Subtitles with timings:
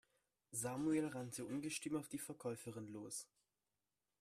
[0.51, 3.27] Samuel rannte ungestüm auf die Verkäuferin los.